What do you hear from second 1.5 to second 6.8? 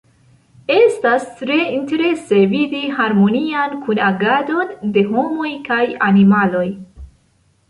interese vidi harmonian kunagadon de homoj kaj animaloj.